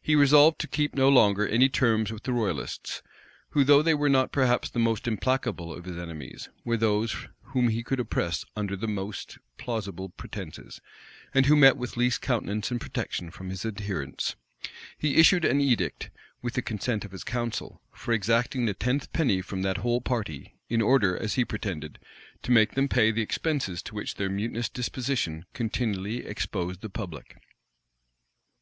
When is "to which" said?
23.82-24.14